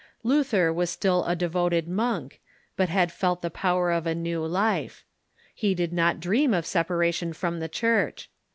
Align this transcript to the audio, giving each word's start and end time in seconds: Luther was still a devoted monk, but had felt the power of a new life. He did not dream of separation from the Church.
Luther 0.23 0.73
was 0.73 0.89
still 0.89 1.23
a 1.25 1.35
devoted 1.35 1.87
monk, 1.87 2.41
but 2.75 2.89
had 2.89 3.11
felt 3.11 3.43
the 3.43 3.51
power 3.51 3.91
of 3.91 4.07
a 4.07 4.15
new 4.15 4.43
life. 4.43 5.05
He 5.53 5.75
did 5.75 5.93
not 5.93 6.19
dream 6.19 6.55
of 6.55 6.65
separation 6.65 7.33
from 7.33 7.59
the 7.59 7.69
Church. 7.69 8.27